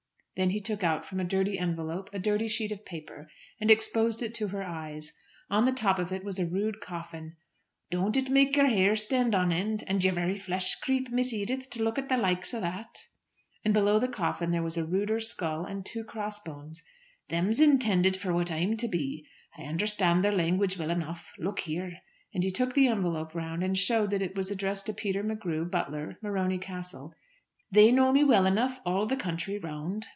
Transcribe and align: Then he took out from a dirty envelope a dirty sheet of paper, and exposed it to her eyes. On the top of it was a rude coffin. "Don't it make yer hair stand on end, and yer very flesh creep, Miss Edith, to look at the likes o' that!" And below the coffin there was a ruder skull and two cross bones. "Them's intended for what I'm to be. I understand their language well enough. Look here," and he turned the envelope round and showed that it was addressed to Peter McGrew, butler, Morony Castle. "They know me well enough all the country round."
Then 0.37 0.51
he 0.51 0.61
took 0.61 0.83
out 0.83 1.05
from 1.05 1.19
a 1.19 1.23
dirty 1.25 1.59
envelope 1.59 2.09
a 2.13 2.17
dirty 2.17 2.47
sheet 2.47 2.71
of 2.71 2.83
paper, 2.83 3.29
and 3.59 3.69
exposed 3.69 4.23
it 4.23 4.33
to 4.35 4.47
her 4.47 4.63
eyes. 4.63 5.11
On 5.51 5.65
the 5.65 5.71
top 5.73 5.99
of 5.99 6.11
it 6.11 6.23
was 6.23 6.39
a 6.39 6.47
rude 6.47 6.79
coffin. 6.81 7.35
"Don't 7.91 8.17
it 8.17 8.31
make 8.31 8.55
yer 8.55 8.65
hair 8.65 8.95
stand 8.95 9.35
on 9.35 9.51
end, 9.51 9.83
and 9.85 10.03
yer 10.03 10.11
very 10.13 10.35
flesh 10.35 10.79
creep, 10.79 11.11
Miss 11.11 11.31
Edith, 11.31 11.69
to 11.71 11.83
look 11.83 11.99
at 11.99 12.09
the 12.09 12.17
likes 12.17 12.55
o' 12.55 12.59
that!" 12.61 13.05
And 13.63 13.71
below 13.71 13.99
the 13.99 14.07
coffin 14.07 14.49
there 14.49 14.63
was 14.63 14.77
a 14.77 14.85
ruder 14.85 15.19
skull 15.19 15.63
and 15.65 15.85
two 15.85 16.03
cross 16.03 16.39
bones. 16.39 16.81
"Them's 17.29 17.59
intended 17.59 18.17
for 18.17 18.33
what 18.33 18.49
I'm 18.49 18.77
to 18.77 18.87
be. 18.87 19.27
I 19.59 19.63
understand 19.65 20.23
their 20.23 20.31
language 20.31 20.75
well 20.79 20.89
enough. 20.89 21.33
Look 21.37 21.59
here," 21.59 21.97
and 22.33 22.43
he 22.43 22.49
turned 22.51 22.71
the 22.71 22.87
envelope 22.87 23.35
round 23.35 23.61
and 23.63 23.77
showed 23.77 24.09
that 24.11 24.23
it 24.23 24.33
was 24.35 24.49
addressed 24.49 24.87
to 24.87 24.93
Peter 24.93 25.23
McGrew, 25.23 25.69
butler, 25.69 26.17
Morony 26.23 26.57
Castle. 26.57 27.13
"They 27.69 27.91
know 27.91 28.11
me 28.11 28.23
well 28.23 28.47
enough 28.47 28.79
all 28.85 29.05
the 29.05 29.15
country 29.15 29.59
round." 29.59 30.07